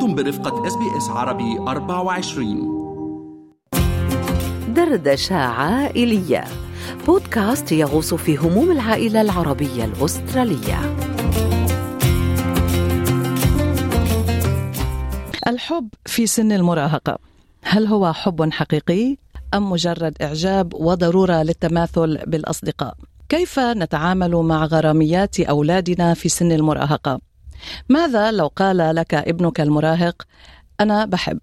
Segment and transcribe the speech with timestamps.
[0.00, 2.80] أنتم برفقة SBS عربي 24
[4.74, 6.44] دردشة عائلية
[7.06, 10.96] بودكاست يغوص في هموم العائلة العربية الأسترالية
[15.46, 17.18] الحب في سن المراهقة
[17.62, 19.16] هل هو حب حقيقي
[19.54, 22.94] أم مجرد إعجاب وضرورة للتماثل بالأصدقاء؟
[23.28, 27.29] كيف نتعامل مع غراميات أولادنا في سن المراهقة؟
[27.88, 30.22] ماذا لو قال لك ابنك المراهق
[30.80, 31.38] أنا بحب؟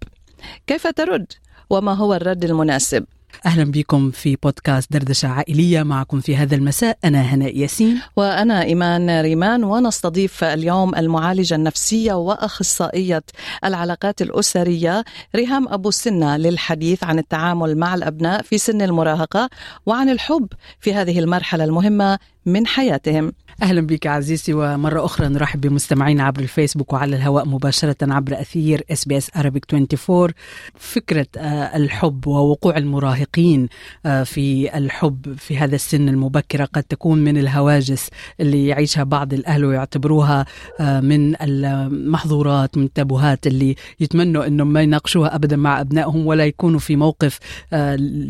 [0.66, 1.32] كيف ترد؟
[1.70, 3.04] وما هو الرد المناسب؟
[3.46, 9.20] أهلا بكم في بودكاست دردشة عائلية معكم في هذا المساء أنا هناء ياسين وأنا إيمان
[9.20, 13.22] ريمان ونستضيف اليوم المعالجة النفسية وأخصائية
[13.64, 15.04] العلاقات الأسرية
[15.36, 19.50] ريهام أبو سنة للحديث عن التعامل مع الأبناء في سن المراهقة
[19.86, 20.48] وعن الحب
[20.80, 23.32] في هذه المرحلة المهمة من حياتهم.
[23.62, 29.30] أهلا بك عزيزي ومرة أخرى نرحب بمستمعينا عبر الفيسبوك وعلى الهواء مباشرة عبر أثير SBS
[29.30, 30.28] Arabic 24
[30.74, 33.68] فكرة آه، الحب ووقوع المراهقين
[34.06, 39.64] آه، في الحب في هذا السن المبكرة قد تكون من الهواجس اللي يعيشها بعض الأهل
[39.64, 40.46] ويعتبروها
[40.80, 46.80] آه، من المحظورات من التابوهات اللي يتمنوا أنهم ما يناقشوها أبدا مع أبنائهم ولا يكونوا
[46.80, 47.38] في موقف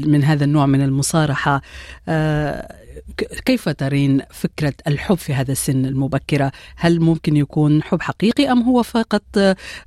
[0.06, 1.62] من هذا النوع من المصارحة.
[3.44, 8.82] كيف ترين فكرة الحب في هذا السن المبكرة؟ هل ممكن يكون حب حقيقي أم هو
[8.82, 9.22] فقط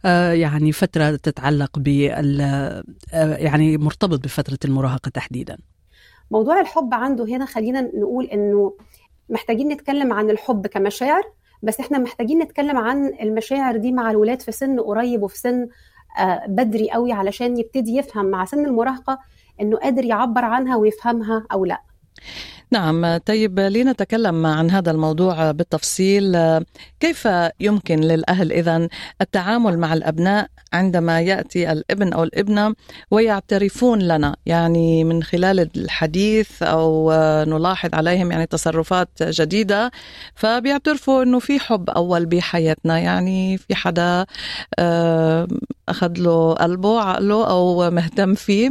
[0.05, 5.57] آه، يعني فترة تتعلق بال آه، يعني مرتبط بفترة المراهقة تحديدا؟
[6.31, 8.73] موضوع الحب عنده هنا خلينا نقول إنه
[9.29, 11.23] محتاجين نتكلم عن الحب كمشاعر
[11.63, 15.67] بس إحنا محتاجين نتكلم عن المشاعر دي مع الولاد في سن قريب وفي سن
[16.19, 19.19] آه، بدري قوي علشان يبتدي يفهم مع سن المراهقة
[19.61, 21.81] إنه قادر يعبر عنها ويفهمها أو لأ.
[22.73, 26.37] نعم طيب لنتكلم عن هذا الموضوع بالتفصيل.
[26.99, 27.27] كيف
[27.59, 28.87] يمكن للأهل إذا
[29.21, 32.73] التعامل مع الأبناء عندما يأتي الابن أو الابنة
[33.11, 37.11] ويعترفون لنا؟ يعني من خلال الحديث أو
[37.47, 39.91] نلاحظ عليهم يعني تصرفات جديدة
[40.35, 42.99] فبيعترفوا أنه في حب أول بحياتنا.
[42.99, 44.25] يعني في حدا
[44.79, 45.47] آه،
[45.89, 48.69] أخذ له قلبه عقله أو مهتم فيه.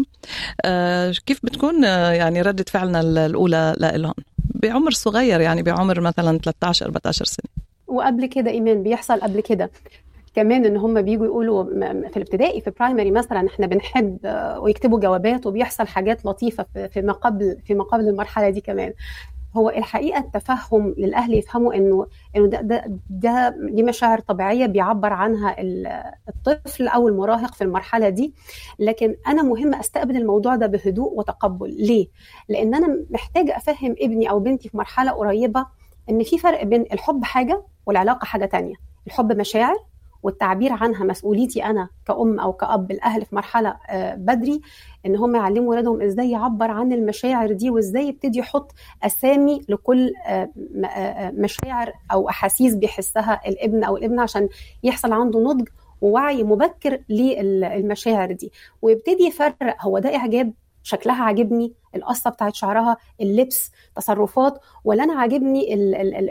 [0.64, 4.14] آه، كيف بتكون يعني ردة فعلنا الأولى لهم.
[4.54, 7.50] بعمر صغير يعني بعمر مثلا 13 14 سنة.
[7.86, 9.70] وقبل كده إيمان بيحصل قبل كده.
[10.34, 11.64] كمان إن هم بيجوا يقولوا
[12.08, 14.18] في الابتدائي في برايمري مثلا إحنا بنحب
[14.58, 18.92] ويكتبوا جوابات وبيحصل حاجات لطيفة في ما قبل في ما قبل المرحلة دي كمان.
[19.56, 22.06] هو الحقيقة التفهم للأهل يفهموا إنه
[22.36, 25.56] إنه ده ده, ده دي مشاعر طبيعية بيعبر عنها
[26.28, 28.34] الطفل أو المراهق في المرحلة دي.
[28.78, 31.70] لكن أنا مهم أستقبل الموضوع ده بهدوء وتقبل.
[31.78, 32.06] ليه؟
[32.48, 35.66] لأن أنا محتاجه أفهم ابني أو بنتي في مرحلة قريبة
[36.10, 38.74] إن في فرق بين الحب حاجة والعلاقة حاجة تانية.
[39.06, 39.76] الحب مشاعر
[40.22, 44.60] والتعبير عنها مسؤوليتي أنا كأم أو كأب الأهل في مرحلة آه، بدري
[45.06, 48.72] إن هم يعلموا ولادهم إزاي يعبر عن المشاعر دي وإزاي يبتدي يحط
[49.02, 50.50] أسامي لكل آه،
[50.84, 54.48] آه، مشاعر أو أحاسيس بيحسها الابن أو الابنة عشان
[54.82, 55.68] يحصل عنده نضج
[56.00, 58.52] ووعي مبكر للمشاعر دي.
[58.82, 60.52] ويبتدي يفرق هو ده إعجاب
[60.90, 65.74] شكلها عاجبني القصة بتاعت شعرها اللبس تصرفات ولا أنا عاجبني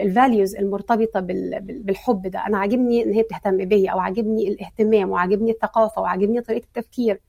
[0.02, 1.20] الفاليوز المرتبطة
[1.60, 2.46] بالحب ده.
[2.46, 7.20] أنا عاجبني إن هي بتهتم بيا أو عاجبني الاهتمام وعاجبني الثقافة وعاجبني طريقة التفكير.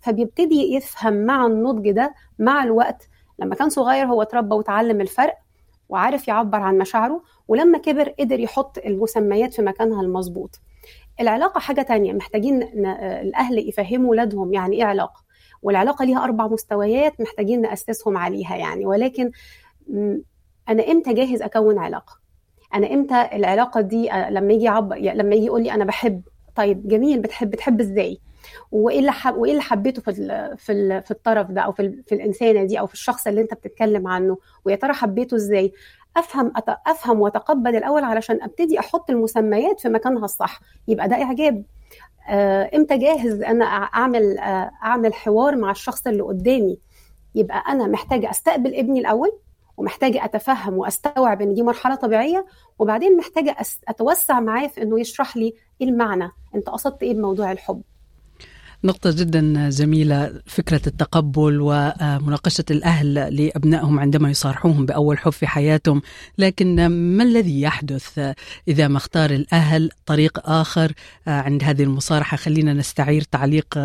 [0.00, 5.34] فبيبتدي يفهم مع النضج ده مع الوقت لما كان صغير هو اتربى وتعلم الفرق
[5.88, 10.60] وعارف يعبر عن مشاعره ولما كبر قدر يحط المسميات في مكانها المظبوط.
[11.20, 12.62] العلاقة حاجة تانية محتاجين
[12.96, 15.22] الأهل يفهموا ولادهم يعني إيه علاقة.
[15.62, 18.86] والعلاقة ليها أربع مستويات محتاجين نأسسهم عليها يعني.
[18.86, 19.30] ولكن
[20.68, 22.18] أنا إمتى جاهز أكون علاقة؟
[22.74, 26.22] أنا إمتى العلاقة دي لما يجي يعبر لما يجي يقول لي أنا بحب
[26.56, 28.18] طيب جميل بتحب بتحب إزاي؟
[28.70, 32.02] وإيه اللي حب وإيه اللي حبيته في ال في ال في الطرف ده أو في,
[32.06, 35.72] في الإنسانة دي أو في الشخص اللي أنت بتتكلم عنه ويا ترى حبيته إزاي؟
[36.16, 36.52] أفهم
[36.86, 41.64] أفهم وأتقبل الأول علشان أبتدي أحط المسميات في مكانها الصح يبقى ده إعجاب.
[42.74, 46.78] إمتى جاهز أنا أعمل آه، أعمل حوار مع الشخص اللي قدامي؟
[47.34, 49.32] يبقى أنا محتاجة أستقبل ابني الأول
[49.76, 52.46] ومحتاجة أتفهم وأستوعب إن دي مرحلة طبيعية
[52.78, 53.56] وبعدين محتاجة
[53.88, 56.30] أتوسع معاه في إنه يشرح لي إيه المعنى.
[56.54, 57.82] أنت قصدت إيه بموضوع الحب؟
[58.84, 66.02] نقطة جدا جميلة فكرة التقبل ومناقشة الأهل لأبنائهم عندما يصارحوهم بأول حب في حياتهم.
[66.38, 68.34] لكن ما الذي يحدث
[68.68, 70.92] إذا ما اختار الأهل طريق آخر
[71.26, 73.78] عند هذه المصارحة؟ خلينا نستعير تعليق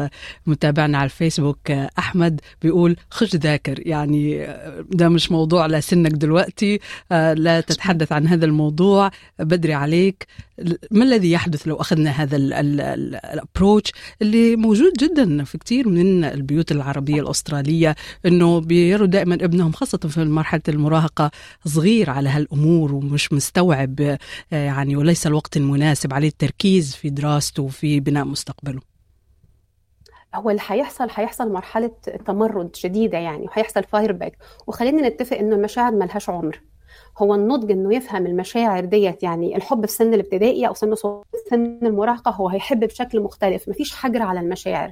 [0.46, 1.72] متابعنا على الفيسبوك.
[1.72, 3.88] أحمد بيقول خش ذاكر.
[3.88, 4.48] يعني
[4.92, 6.80] ده مش موضوع لا سنك دلوقتي.
[7.12, 9.12] لا تتحدث عن هذا الموضوع.
[9.40, 10.28] بدري عليك.
[10.92, 13.92] ما الذي يحدث لو أخذنا هذا الابروتش
[14.22, 17.96] اللي موجود جدا في كثير من البيوت العربية الأسترالية
[18.26, 21.32] أنه بيروا دائما ابنهم خاصة في مرحلة المراهقة
[21.66, 24.18] صغير على هالأمور ومش مستوعب
[24.52, 28.82] يعني وليس الوقت المناسب عليه التركيز في دراسته وفي بناء مستقبله.
[30.36, 31.92] هو اللي هيحصل هيحصل مرحلة
[32.26, 34.38] تمرد شديدة يعني وهيحصل fire back
[34.68, 36.62] وخلينا نتفق ان المشاعر ملهاش عمر.
[37.18, 40.96] هو النضج إنه يفهم المشاعر ديت يعني الحب في سن الابتدائي أو سن
[41.50, 44.92] سن المراهقة هو هيحب بشكل مختلف مفيش حجر على المشاعر.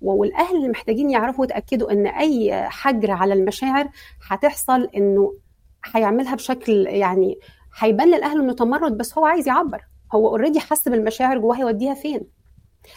[0.00, 3.88] والأهل محتاجين يعرفوا يتأكدوا إن أي حجر على المشاعر
[4.28, 5.34] هتحصل إنه
[5.94, 7.38] هيعملها بشكل يعني
[7.78, 9.84] هيبان للاهل إنه تمرد بس هو عايز يعبر.
[10.14, 12.26] هو اوريدي حس بالمشاعر جواه هيوديها فين؟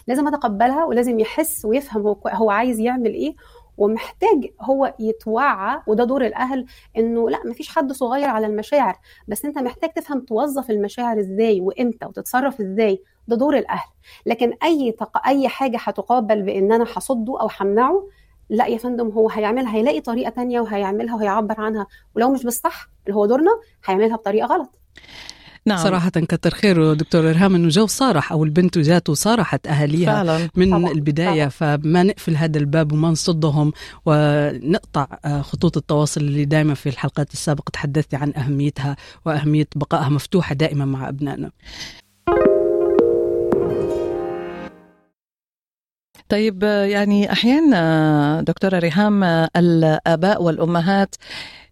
[0.07, 3.35] لازم أتقبلها ولازم يحس ويفهم هو عايز يعمل إيه
[3.77, 6.65] ومحتاج هو يتوعى وده دور الأهل
[6.97, 8.97] إنه لأ مفيش حد صغير على المشاعر.
[9.27, 13.03] بس أنت محتاج تفهم توظف المشاعر إزاي وإمتى وتتصرف إزاي.
[13.27, 13.89] ده دور الأهل.
[14.25, 15.27] لكن أي تق...
[15.27, 18.07] أي حاجة هتقابل بإن أنا هصده أو همنعه
[18.49, 21.87] لأ يا فندم هو هيعملها هيلاقي طريقة تانية وهيعملها وهيعبر عنها.
[22.15, 23.51] ولو مش بالصح اللي هو دورنا
[23.85, 24.79] هيعملها بطريقة غلط.
[25.67, 25.83] نعم.
[25.83, 30.49] صراحة كتر خير دكتور إرهام أنه جو صارح أو البنت جات وصارحت أهاليها فعلا.
[30.55, 30.91] من طبعا.
[30.91, 31.77] البداية طبعا.
[31.77, 33.71] فما نقفل هذا الباب وما نصدهم
[34.05, 35.07] ونقطع
[35.41, 41.09] خطوط التواصل اللي دائما في الحلقات السابقة تحدثت عن أهميتها وأهمية بقائها مفتوحة دائما مع
[41.09, 41.51] أبنائنا
[46.29, 49.23] طيب يعني أحيانا دكتورة ريهام
[49.55, 51.15] الآباء والأمهات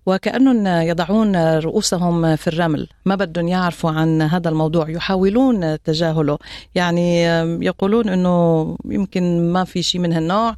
[0.06, 2.88] وكأنهم يضعون رؤوسهم في الرمل.
[3.06, 6.38] ما بدهم يعرفوا عن هذا الموضوع يحاولون تجاهله.
[6.76, 7.24] يعني
[7.66, 10.56] يقولون أنه يمكن ما في شيء من هالنوع.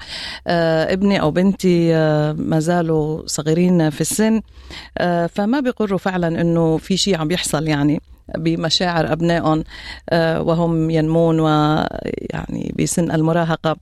[0.47, 1.94] ابني أو بنتي
[2.33, 4.41] ما زالوا صغيرين في السن.
[5.29, 8.01] فما بيقروا فعلا أنه في شيء عم يحصل يعني.
[8.38, 9.63] بمشاعر أبنائهم
[10.47, 13.75] وهم ينمون ويعني بسن المراهقة.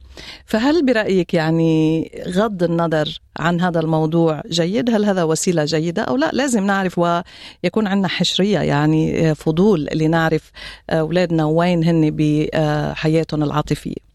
[0.46, 6.30] فهل برأيك يعني غض النظر عن هذا الموضوع جيد؟ هل هذا وسيلة جيدة أو لا؟
[6.34, 10.52] لازم نعرف ويكون عندنا حشرية يعني فضول اللي نعرف
[10.90, 14.15] أولادنا وين هن بحياتهم العاطفية.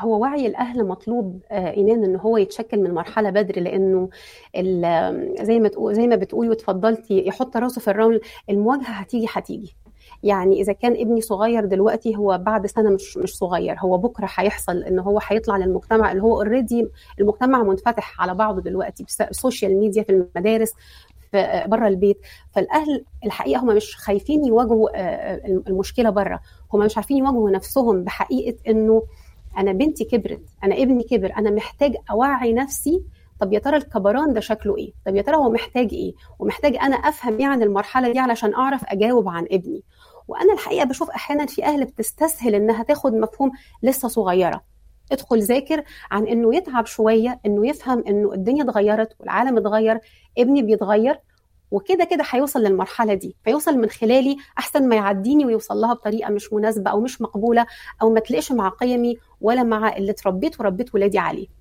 [0.00, 4.08] هو وعي الأهل مطلوب إيمان إن هو يتشكل من مرحلة بدري لأنه
[5.42, 8.20] زي ما تقول زي ما بتقولي وتفضلتي يحط راسه في الرمل
[8.50, 9.76] المواجهة هتيجي هتيجي.
[10.22, 14.82] يعني إذا كان ابني صغير دلوقتي هو بعد سنة مش مش صغير هو بكرة هيحصل
[14.82, 16.88] إن هو هيطلع للمجتمع اللي هو already
[17.20, 20.72] المجتمع منفتح على بعضه دلوقتي السوشيال ميديا في المدارس
[21.32, 22.18] في بره البيت.
[22.50, 24.88] فالأهل الحقيقة هم مش خايفين يواجهوا
[25.68, 26.40] المشكلة بره
[26.72, 29.02] هم مش عارفين يواجهوا نفسهم بحقيقة إنه
[29.58, 33.02] أنا بنتي كبرت أنا ابني كبر أنا محتاج أوعي نفسي
[33.40, 36.96] طب يا ترى الكبران ده شكله إيه؟ طب يا ترى هو محتاج إيه؟ ومحتاج أنا
[36.96, 39.82] أفهم إيه عن المرحلة دي علشان أعرف أجاوب عن ابني.
[40.28, 43.50] وأنا الحقيقة بشوف أحيانا في أهل بتستسهل إنها تاخد مفهوم
[43.82, 44.62] لسه صغيرة.
[45.12, 50.00] ادخل ذاكر عن إنه يتعب شوية إنه يفهم إنه الدنيا اتغيرت والعالم اتغير
[50.38, 51.18] ابني بيتغير
[51.70, 56.52] وكده كده هيوصل للمرحلة دي فيوصل من خلالي أحسن ما يعديني ويوصل لها بطريقة مش
[56.52, 57.66] مناسبة أو مش مقبولة
[58.02, 61.55] أو ما تلاقيش مع قيمي ولا مع اللي اتربيت وربيت ولادي عليه.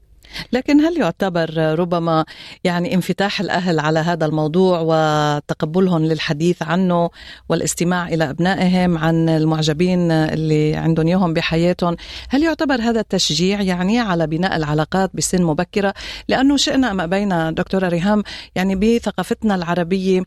[0.52, 2.26] لكن هل يعتبر ربما
[2.64, 7.10] يعني انفتاح الأهل على هذا الموضوع وتقبلهم للحديث عنه
[7.50, 11.96] والاستماع إلى أبنائهم عن المعجبين اللي عندهم إياهم بحياتهم،
[12.30, 15.94] هل يعتبر هذا تشجيع يعني على بناء العلاقات بسن مبكرة؟
[16.28, 18.24] لأنه شئنا ما بين دكتورة ريهام
[18.56, 20.24] يعني بثقافتنا العربية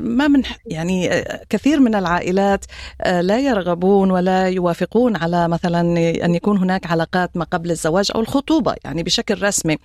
[0.00, 2.64] ما من يعني كثير من العائلات
[3.06, 5.80] لا يرغبون ولا يوافقون على مثلا
[6.24, 9.76] أن يكون هناك علاقات ما قبل الزواج أو الخطوبة يعني بشكل رسمي.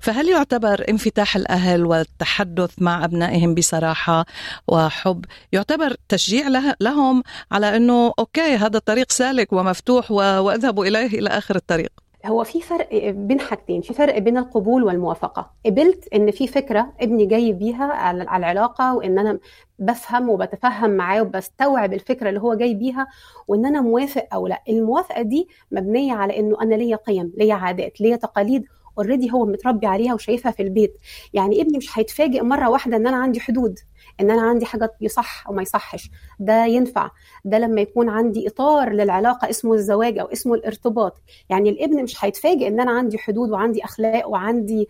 [0.00, 4.24] فهل يعتبر انفتاح الأهل والتحدث مع أبنائهم بصراحة
[4.68, 7.22] وحب يعتبر تشجيع لهم
[7.52, 11.92] على أنه أوكي هذا الطريق سالك ومفتوح واذهبوا إليه إلى آخر الطريق؟
[12.26, 15.50] هو في فرق بين حاجتين في فرق بين القبول والموافقة.
[15.66, 19.38] قبلت إن في فكرة ابني جاي بيها على العلاقة وإن أنا
[19.78, 23.06] بفهم وبتفهم معاه وبستوعب الفكرة اللي هو جاي بيها
[23.48, 24.62] وإن أنا موافق أو لأ.
[24.68, 28.64] الموافقة دي مبنية على إنه أنا ليا قيم ليا عادات ليا تقاليد
[28.98, 30.98] اوريدي هو متربي عليها وشايفها في البيت.
[31.32, 33.78] يعني ابني مش هيتفاجئ مرة واحدة إن أنا عندي حدود
[34.20, 36.10] إن أنا عندي حاجة يصح أو ما يصحش.
[36.38, 37.10] ده ينفع.
[37.44, 41.22] ده لما يكون عندي إطار للعلاقة اسمه الزواج أو اسمه الارتباط.
[41.48, 44.88] يعني الابن مش هيتفاجئ إن أنا عندي حدود وعندي أخلاق وعندي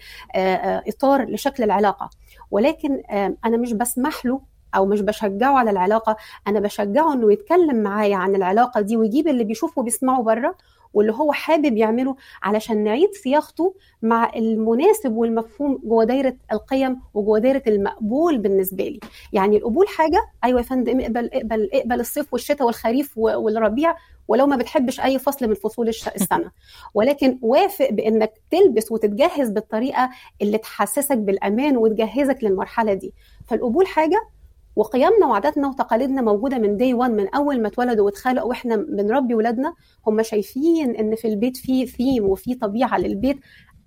[0.89, 2.11] إطار لشكل العلاقة.
[2.51, 3.03] ولكن
[3.45, 4.41] أنا مش بسمح له
[4.75, 6.17] أو مش بشجعه على العلاقة.
[6.49, 10.57] أنا بشجعه إنه يتكلم معايا عن العلاقة دي ويجيب اللي بيشوفه وبيسمعه بره
[10.95, 17.63] واللي هو حابب يعمله علشان نعيد صياغته مع المناسب والمفهوم جوه دايرة القيم وجوه دايرة
[17.67, 19.01] المقبول بالنسبة لي.
[19.33, 23.95] يعني القبول حاجة أيوه يا فندم اقبل اقبل اقبل الصيف والشتاء والخريف والربيع
[24.29, 26.51] ولو ما بتحبش أي فصل من فصول السنة
[26.95, 30.11] ولكن وافق بإنك تلبس وتتجهز بالطريقة
[30.43, 33.15] اللي تحسسك بالأمان وتجهزك للمرحلة دي.
[33.47, 34.29] فالقبول حاجة
[34.77, 39.75] وقيمنا وعاداتنا وتقاليدنا موجودة من دي 1 من أول ما اتولدوا واتخلقوا وإحنا بنربي ولادنا
[40.07, 43.41] هم شايفين إن في البيت في ثيم وفي طبيعة للبيت.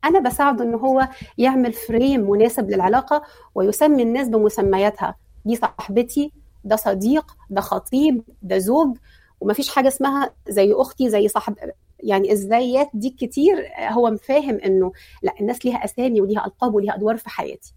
[0.06, 3.22] أنا بساعده إن هو يعمل فريم مناسب للعلاقة
[3.56, 5.16] ويسمي الناس بمسمياتها.
[5.46, 6.32] دي صاحبتي
[6.64, 8.98] ده صديق ده خطيب ده زوج.
[9.42, 11.56] ومفيش حاجة اسمها زي أختي زي صاحب
[12.00, 13.56] يعني الزيات دي كتير
[13.90, 14.92] هو فاهم إنه
[15.24, 17.74] لا الناس ليها أسامي وليها ألقاب وليها أدوار في حياتي.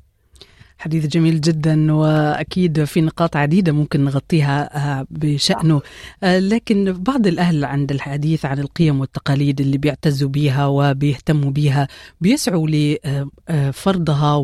[0.79, 5.81] حديث جميل جدا وأكيد في نقاط عديدة ممكن نغطيها بشأنه.
[6.23, 11.89] لكن بعض الأهل عند الحديث عن القيم والتقاليد اللي بيعتزوا بها وبيهتموا بها
[12.21, 14.35] بيسعوا لفرضها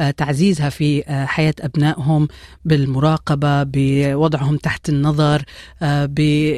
[0.00, 2.28] وتعزيزها في حياة أبنائهم
[2.64, 5.44] بالمراقبة بوضعهم تحت النظر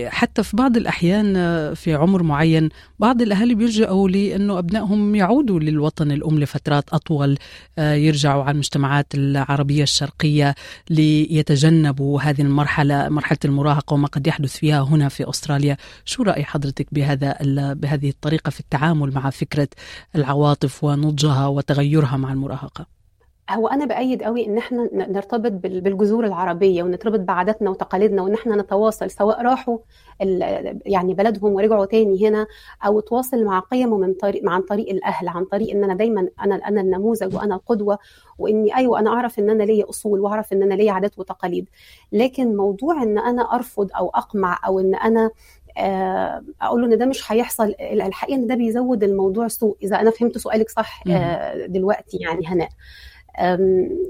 [0.09, 1.35] حتى في بعض الأحيان
[1.75, 7.39] في عمر معين بعض الاهالي بيلجأوا لأنه أبنائهم يعودوا للوطن الأم لفترات أطول
[7.79, 8.59] يرجعوا على
[8.99, 10.55] المجتمعات العربية الشرقية
[10.91, 16.87] ليتجنبوا هذه المرحلة مرحلة المراهقة وما قد يحدث فيها هنا في أستراليا، شو رأي حضرتك
[16.93, 17.37] بهذا
[17.75, 19.69] بهذه الطريقة في التعامل مع فكرة
[20.17, 22.98] العواطف ونضجها وتغيرها مع المراهقة؟
[23.51, 29.11] هو أنا بأيد قوي إن إحنا نرتبط بالجذور العربية ونرتبط بعاداتنا وتقاليدنا وإن إحنا نتواصل
[29.11, 29.79] سواء راحوا
[30.87, 32.47] يعني بلدهم ورجعوا تاني هنا
[32.87, 36.55] أو تواصل مع قيمه من طريق عن طريق الأهل عن طريق إن أنا دايما أنا
[36.55, 37.99] أنا النموذج وأنا القدوة
[38.39, 41.69] وإني أيوه أنا أعرف إن أنا ليا أصول وأعرف إن أنا ليا عادات وتقاليد.
[42.13, 45.31] لكن موضوع إن أنا أرفض أو أقمع أو إن أنا
[46.63, 50.39] أقول له إن ده مش هيحصل الحقيقة إن ده بيزود الموضوع سوء إذا أنا فهمت
[50.39, 51.03] سؤالك صح
[51.67, 52.69] دلوقتي يعني هناء.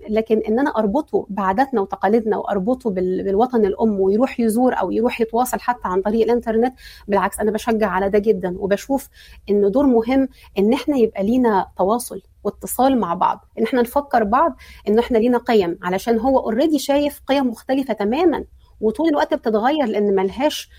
[0.08, 5.88] لكن إن أنا أربطه بعاداتنا وتقاليدنا وأربطه بالوطن الأم ويروح يزور أو يروح يتواصل حتى
[5.88, 6.74] عن طريق الإنترنت
[7.08, 9.08] بالعكس أنا بشجع على ده جدا وبشوف
[9.50, 14.56] إن دور مهم إن إحنا يبقى لينا تواصل واتصال مع بعض إن إحنا نفكر بعض
[14.88, 18.44] ان إحنا لينا قيم علشان هو already شايف قيم مختلفة تماما.
[18.80, 20.70] وطول الوقت بتتغير لأن ملهاش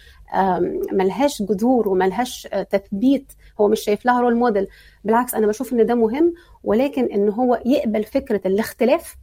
[0.91, 3.33] ملهاش جذور وملهاش تثبيت.
[3.61, 4.67] هو مش شايف لها role model
[5.03, 9.15] بالعكس أنا بشوف إن ده مهم ولكن إن هو يقبل فكرة الاختلاف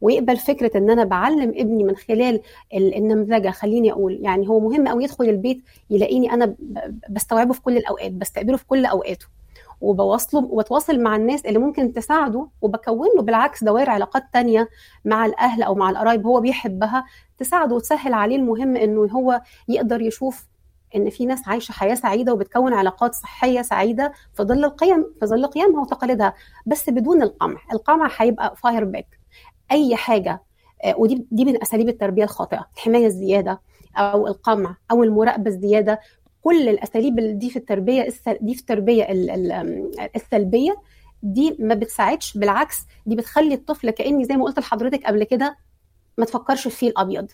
[0.00, 2.40] ويقبل فكرة إن أنا بعلم ابني من خلال
[2.74, 3.50] النمذجة.
[3.50, 6.54] خليني أقول يعني هو مهم قوي يدخل البيت يلاقيني أنا
[7.10, 9.26] بستوعبه في كل الأوقات بستقبله في كل أوقاته.
[9.80, 14.68] وبواصله وبتواصل مع الناس اللي ممكن تساعده وبكون له بالعكس دوائر علاقات تانية
[15.04, 17.04] مع الأهل أو مع القرايب هو بيحبها
[17.38, 20.46] تساعده وتسهل عليه المهم إنه هو يقدر يشوف
[20.96, 25.46] إن في ناس عايشة حياة سعيدة وبتكون علاقات صحية سعيدة في ظل القيم في ظل
[25.46, 26.34] قيمها وتقاليدها.
[26.66, 29.06] بس بدون القمع القمع هيبقى fire back
[29.72, 30.42] أي حاجة
[30.96, 33.60] ودي دي من أساليب التربية الخاطئة الحماية الزيادة
[33.96, 36.00] أو القمع أو المراقبة الزيادة.
[36.44, 38.08] كل الأساليب دي في التربية
[38.40, 39.06] دي في التربية
[40.16, 40.76] السلبية
[41.22, 45.56] دي ما بتساعدش بالعكس دي بتخلي الطفل كأني زي ما قلت لحضرتك قبل كده
[46.18, 47.30] ما تفكرش فيه الأبيض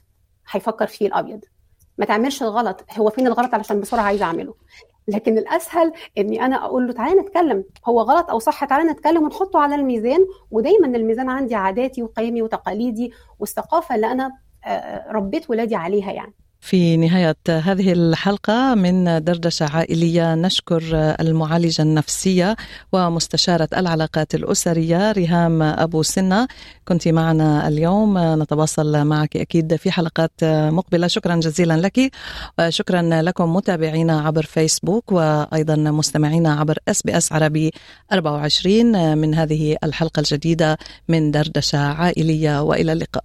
[0.50, 1.40] هيفكر فيه الأبيض.
[1.98, 4.54] ما تعملش الغلط هو فين الغلط علشان بسرعة عايزة أعمله.
[5.08, 9.58] لكن الأسهل إني أنا أقول له تعالى نتكلم هو غلط أو صح تعالى نتكلم ونحطه
[9.58, 10.26] على الميزان.
[10.50, 14.32] ودايما الميزان عندي عاداتي وقيمي وتقاليدي والثقافة اللي أنا
[15.10, 16.34] ربيت ولادي عليها يعني.
[16.60, 20.82] في نهاية هذه الحلقة من دردشة عائلية نشكر
[21.20, 22.56] المعالجة النفسية
[22.92, 26.48] ومستشارة العلاقات الأسرية ريهام أبو سنة.
[26.88, 31.06] كنت معنا اليوم نتواصل معك أكيد في حلقات مقبلة.
[31.06, 32.12] شكرا جزيلا لك.
[32.58, 37.70] وشكرا لكم متابعينا عبر فيسبوك وأيضا مستمعينا عبر إس بي إس عربي
[38.12, 42.62] 24 من هذه الحلقة الجديدة من دردشة عائلية.
[42.62, 43.24] وإلى اللقاء.